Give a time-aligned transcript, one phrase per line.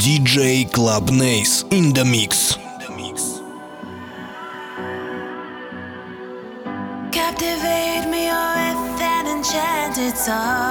[0.00, 2.56] DJ Club Nace in the mix.
[7.12, 10.69] Captivate me, oh, that enchanted song.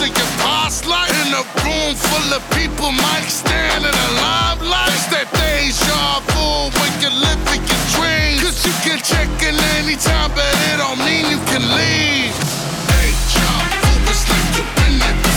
[0.00, 1.10] of your past life.
[1.26, 4.90] In a room full of people, mic stand in the limelight.
[4.94, 8.42] It's that deja vu when you're living your dreams.
[8.42, 12.34] Cause you can check in anytime, but it don't mean you can leave.
[12.90, 13.50] Deja
[13.82, 15.33] vu It's like you've been there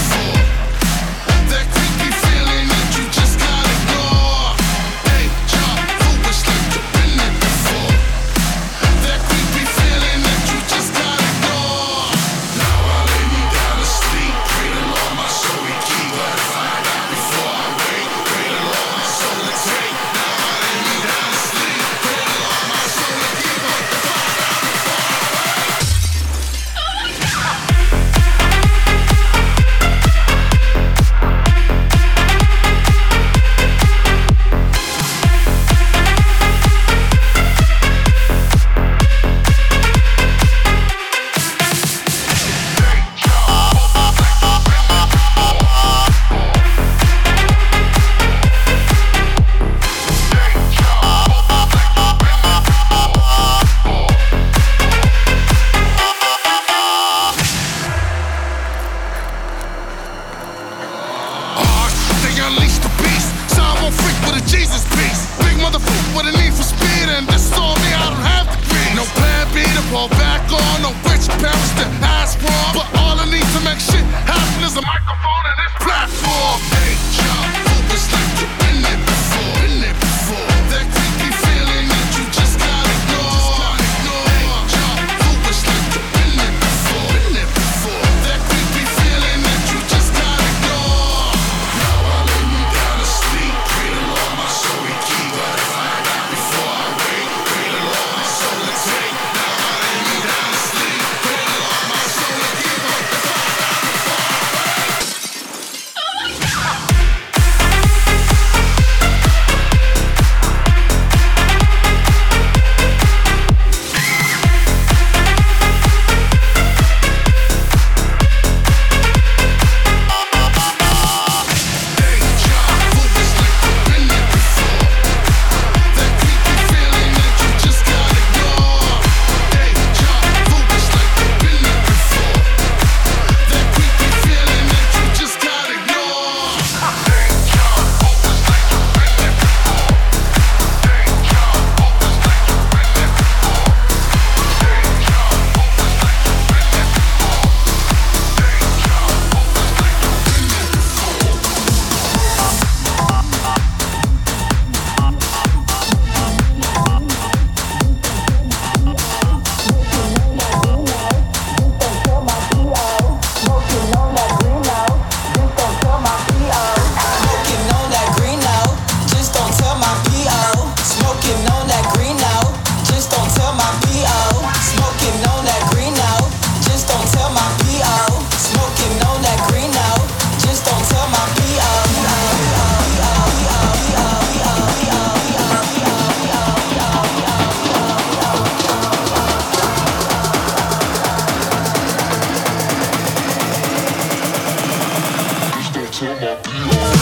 [195.98, 196.97] to my feet.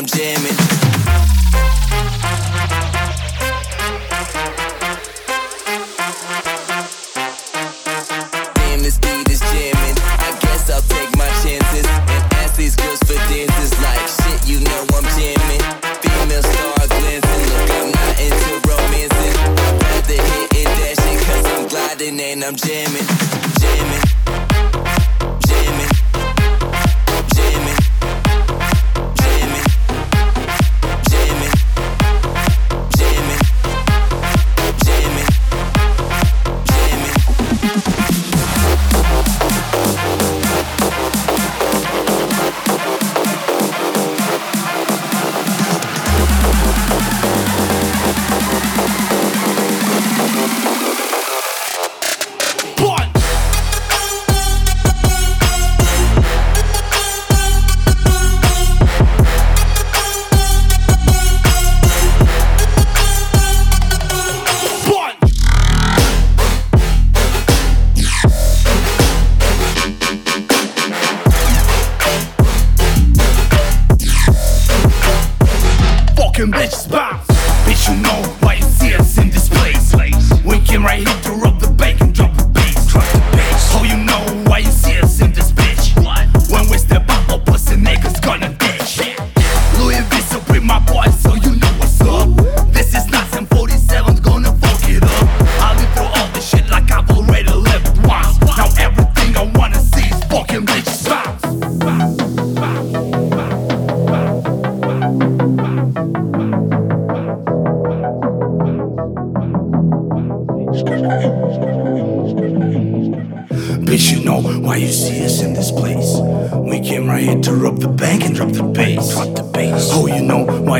[0.00, 0.69] I'm jamming.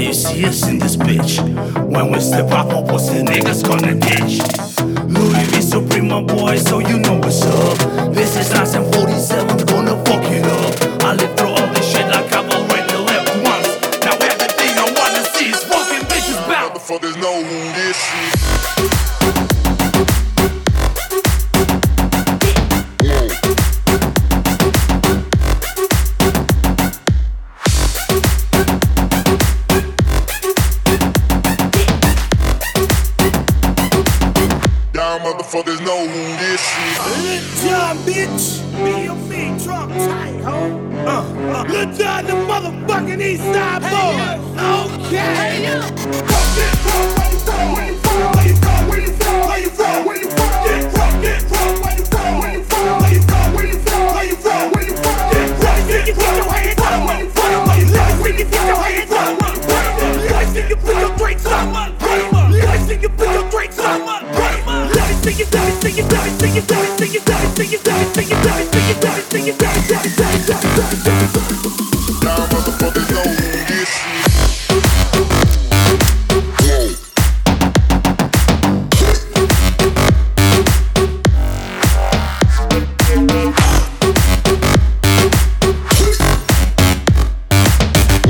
[0.01, 1.37] Why you see us in this bitch?
[1.93, 4.41] When we step up, opposite niggas gonna ditch.
[5.13, 7.10] Louis V Supreme, my boy, so you know.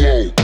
[0.01, 0.39] Y'all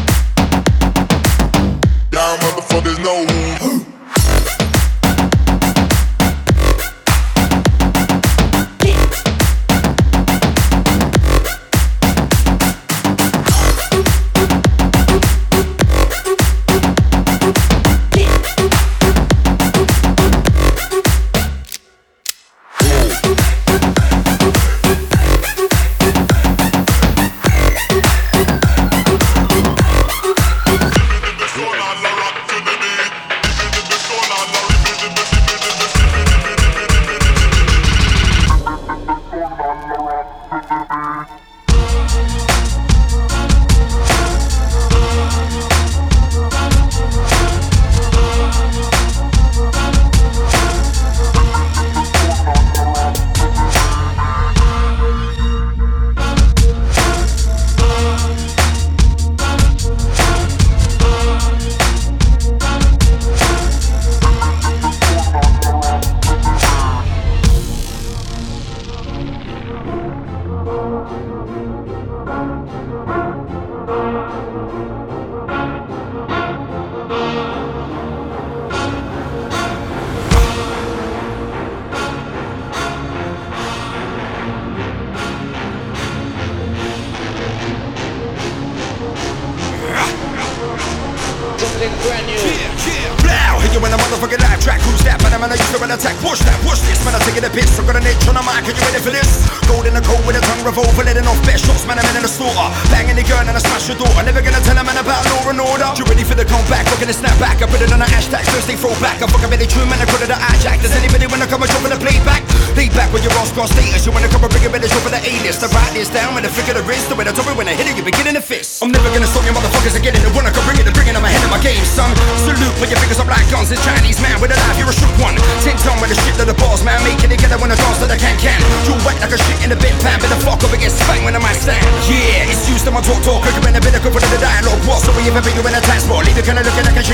[105.96, 106.84] You ready for the comeback?
[106.92, 107.64] Looking to snap back.
[107.64, 108.44] I put it on a hashtag.
[108.52, 109.16] Thursday throwback.
[109.24, 109.96] I'm fucking really true, man.
[109.96, 110.84] I put it a hijack.
[110.84, 112.44] Does anybody wanna come and drop in the playback?
[112.76, 114.04] Lead back with your Oscar status.
[114.04, 115.64] You wanna come and bring a bit of for the A-list.
[115.64, 117.08] I write this down with a flick of the wrist.
[117.08, 118.84] The way I told it when I hit it, you begin in a fist.
[118.84, 120.12] I'm never gonna stop you motherfuckers again.
[120.12, 121.16] And the one I can bring it, and bring it.
[121.16, 122.12] I'm ahead of my game, son.
[122.44, 123.72] Salute, put your fingers up like guns.
[123.72, 125.40] It's Chinese man with a knife, you're a shook one.
[125.64, 127.00] Ten ton with a shit to the balls, man.
[127.08, 128.60] Make it together when I dance to the can can.
[128.84, 131.24] You wet like a shit in the bin pan, but the fuck up against bang
[131.24, 131.80] when I might stand.
[132.04, 133.40] Yeah, it's used to my talk talk.
[133.40, 134.84] Quicker than a bit of good the dialogue.
[134.84, 135.00] What?
[135.00, 135.85] So we ever be you in a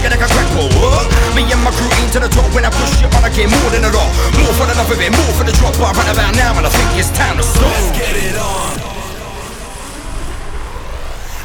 [0.03, 1.37] looking like a.
[1.37, 3.25] Me and my crew aim to the top when I push on.
[3.25, 4.11] I get more than a lot.
[4.37, 5.75] More for the love of it, more for the drop.
[5.79, 7.71] But right about now, and I think it's time to stop.
[7.73, 8.75] Let's get it on.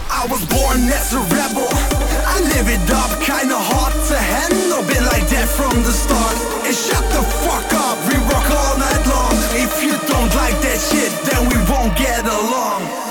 [0.10, 1.70] I was born as a rebel.
[2.26, 4.84] I live it up, kinda hard to handle.
[4.84, 6.36] Been like that from the start.
[6.66, 9.36] And shut the fuck up, we rock all night long.
[9.54, 13.07] If you don't like that shit, then we won't get along.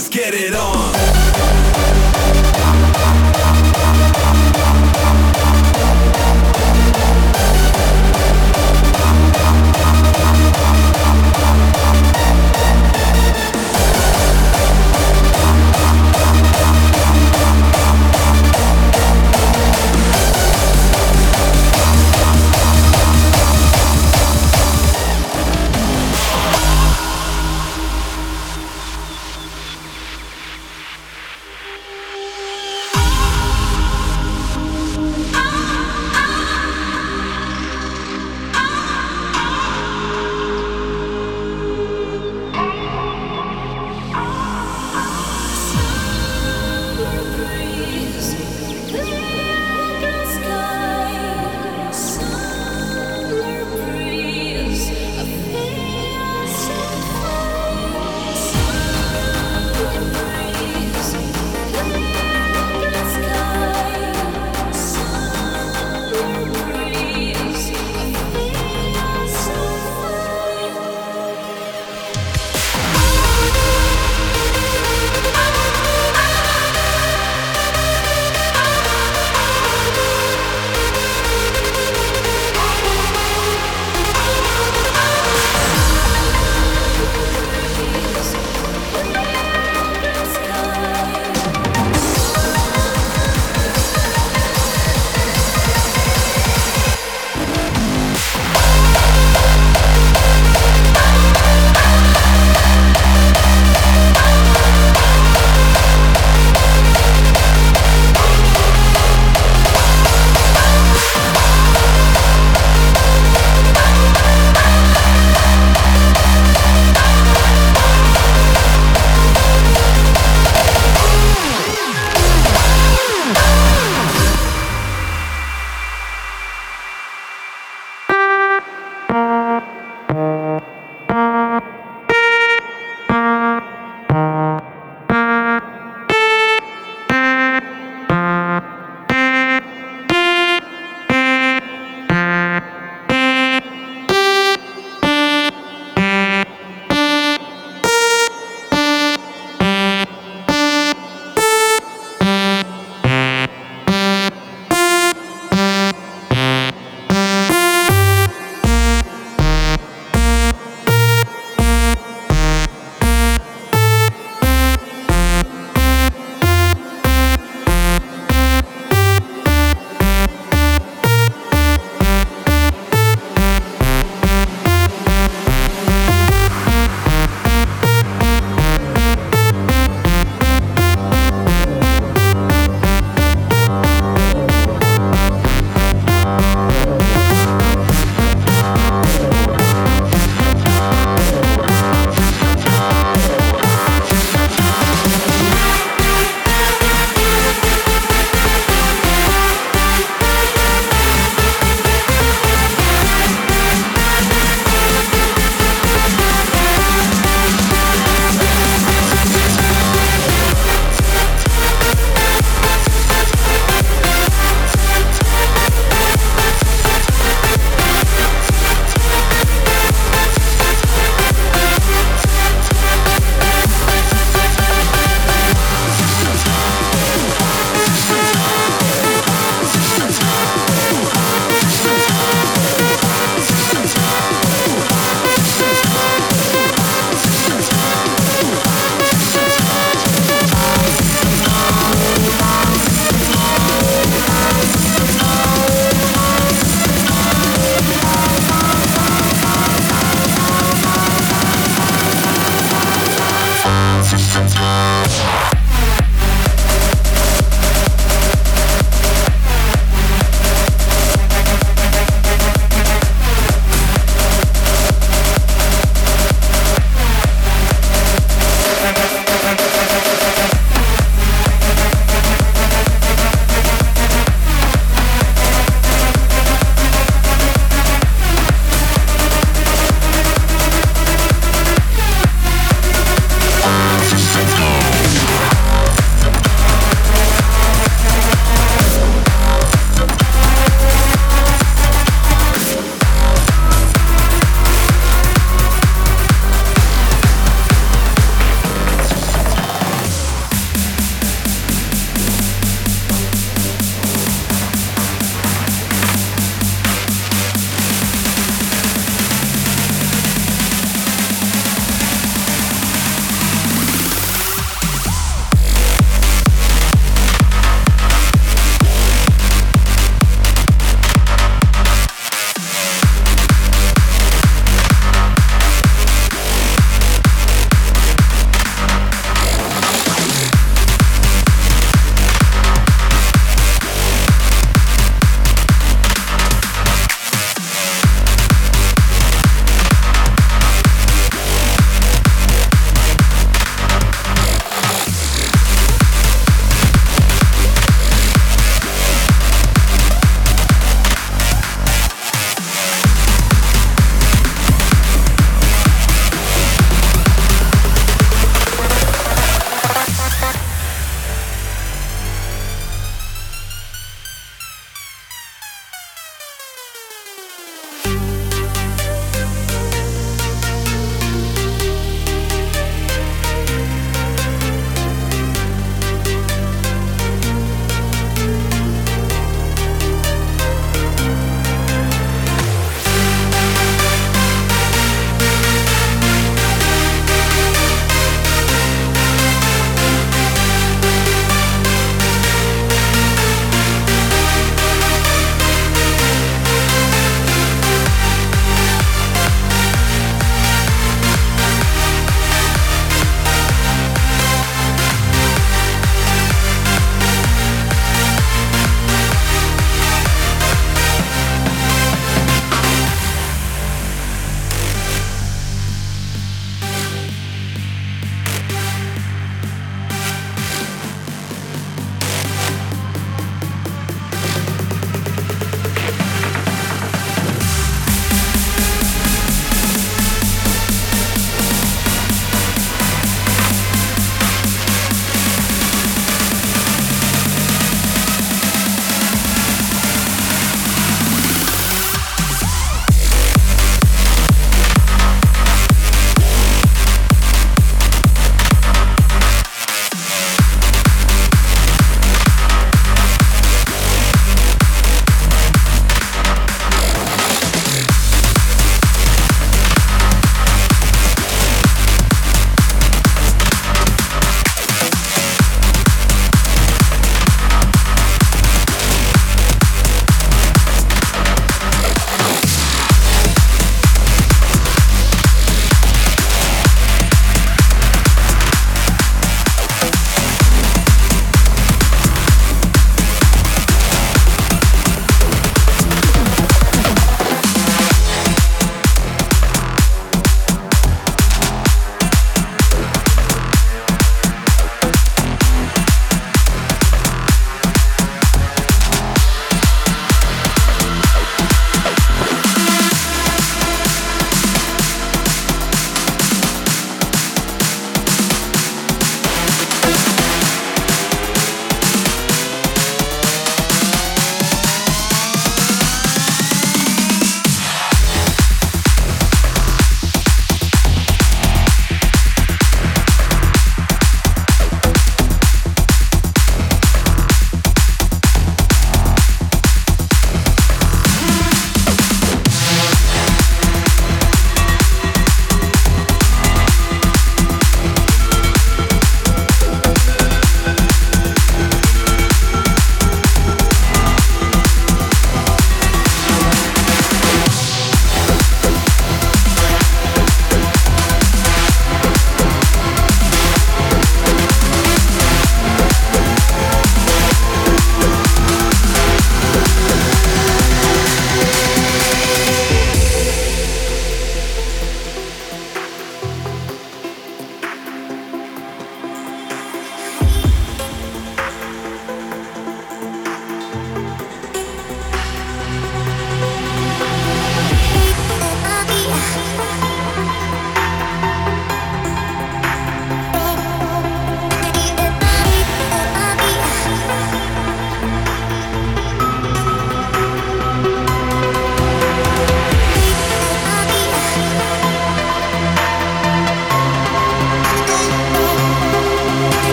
[0.00, 1.69] Let's get it on.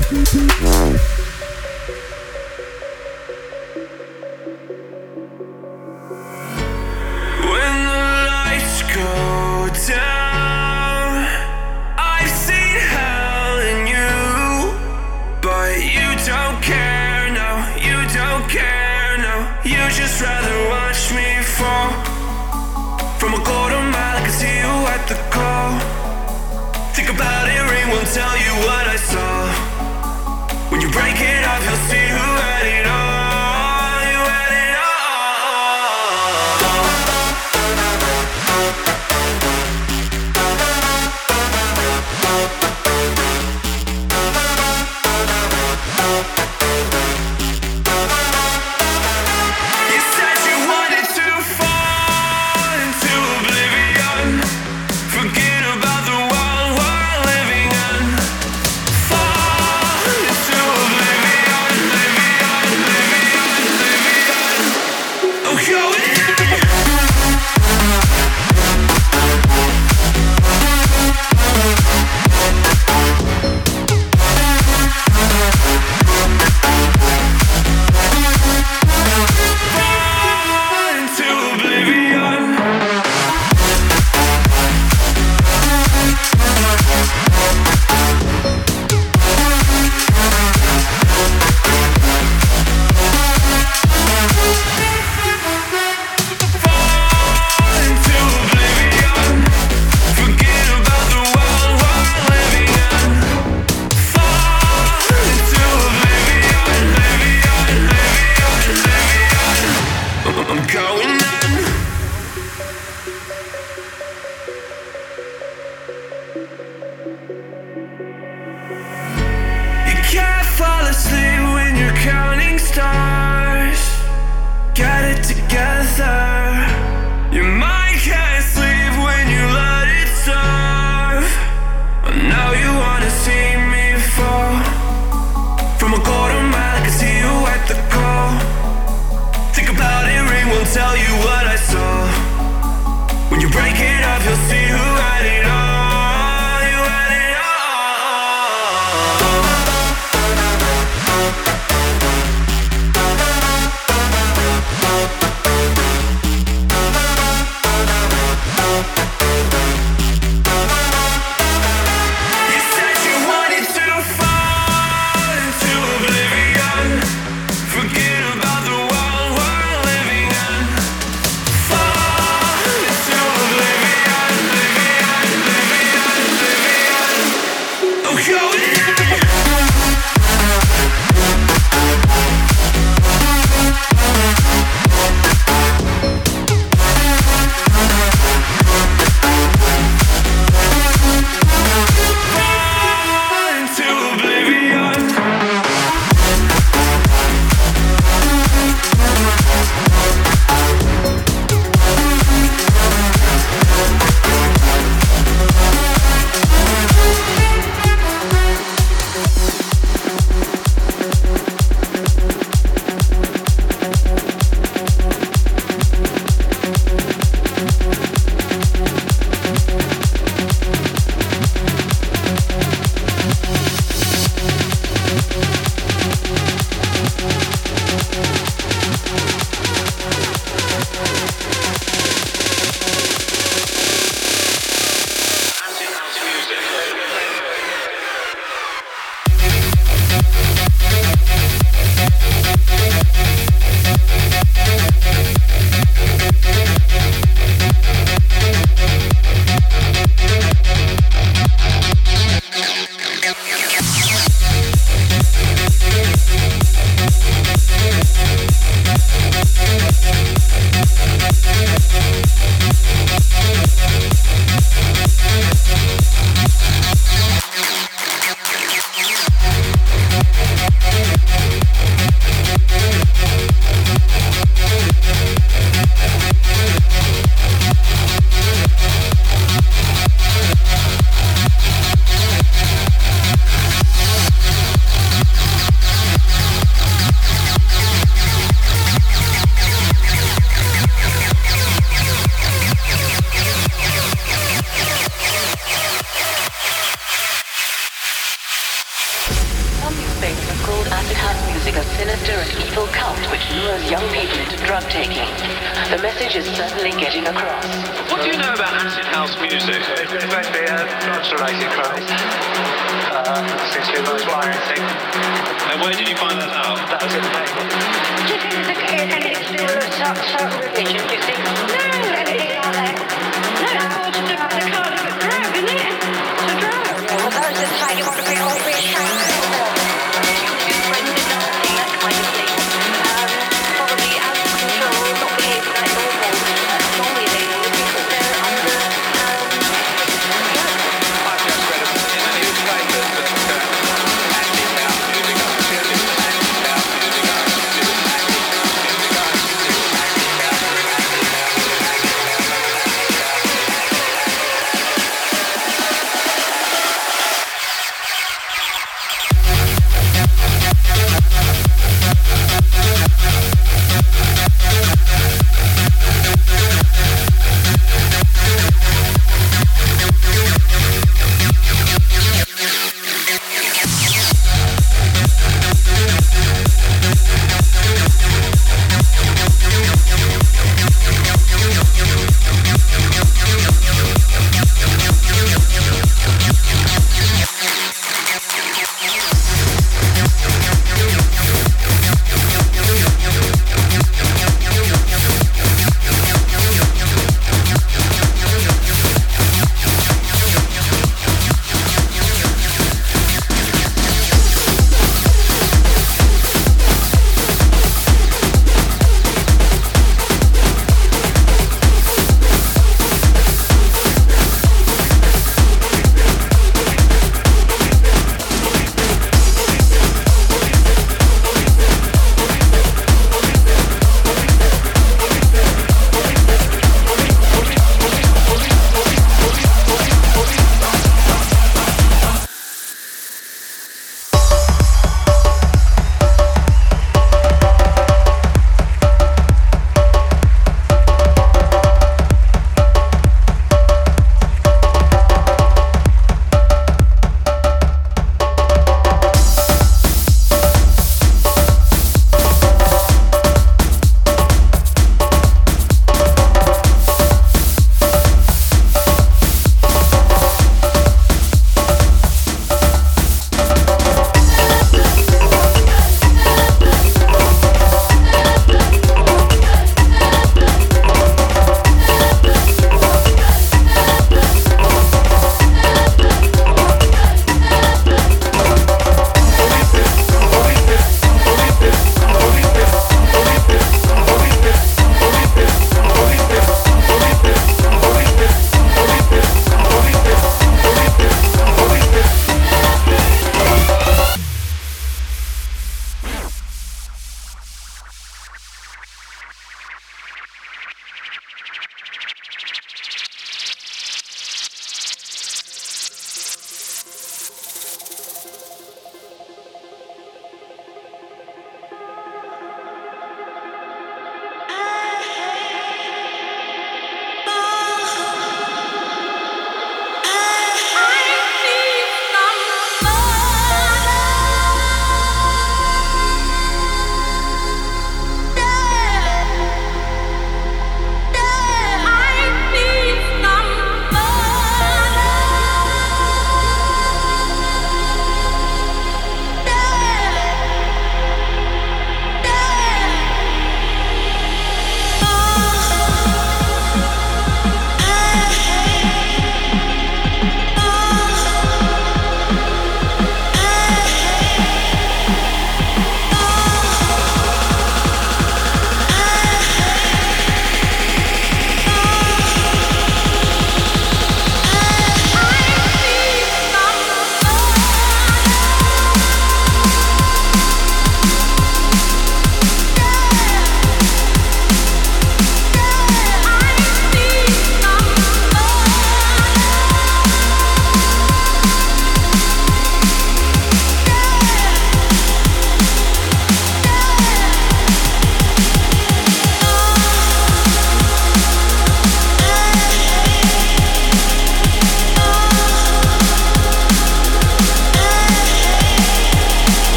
[0.00, 1.27] Thank you.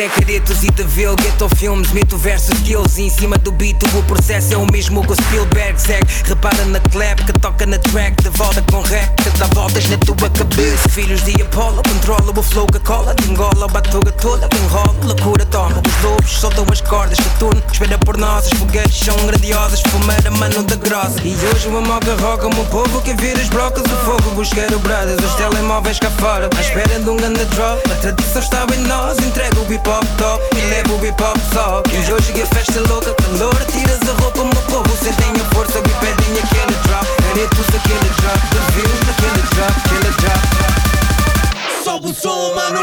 [0.00, 3.76] Isto é caretos e de vil, ghetto filmes, mito versus skills Em cima do beat.
[3.94, 7.76] O processo é o mesmo que o Spielberg segue Repara na clap que toca na
[7.76, 10.88] track, de volta com rap Que dá voltas na tua cabeça.
[10.88, 15.82] Filhos de Apollo, controla o flow que cola De engola, batuga toda, enrola, loucura toma
[15.86, 20.62] Os lobos soltam as cordas, Saturno espera por nós As fogueiras são grandiosas, fumeira, mano
[20.62, 21.20] da grossa.
[21.22, 24.30] E hoje uma moca roca, o povo que vira as brocas O fogo.
[24.30, 26.48] Buscar o brothers, os telemóveis cá fora.
[26.56, 29.18] À espera de um grande drop, a tradição estava em nós.
[29.18, 31.36] Entrega o hip hop top e leva o hip hop
[32.12, 35.80] hoje que a festa é louca, calor Tiras a roupa, meu povo sentem a força
[35.80, 40.40] Me pedem aquele drop, caretos aquele drop De views naquele drop, aquele drop
[41.84, 42.82] Sobe o som, mano.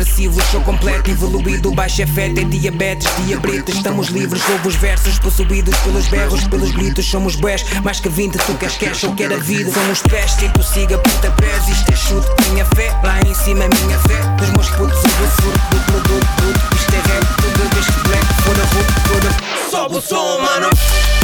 [0.00, 5.76] Agressivos, sou completo, evoluído, baixo efeito, é diabetes, diabetes, estamos livres, ouvo os versos possuídos
[5.80, 9.36] pelos berros, pelos gritos, somos bués, mais que 20, tu queres cash ou quer a
[9.36, 13.68] vida, somos pés, e tu siga pontapés, isto é chute, minha fé, lá em cima
[13.68, 17.92] minha fé, dos meus putos, eu vou surto, duplo, duplo, isto é rap, tudo deste
[18.08, 21.19] black, fora ruto, fora Sobe o som, mano.